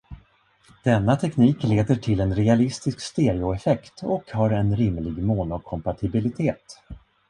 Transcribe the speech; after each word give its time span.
Denna 0.85 1.15
teknik 1.17 1.63
leder 1.63 1.95
till 1.95 2.19
en 2.19 2.35
realistisk 2.35 2.99
stereoeffekt 2.99 4.03
och 4.03 4.31
har 4.31 4.49
en 4.49 4.75
rimlig 4.75 5.23
monokompatibilitet. 5.23 6.77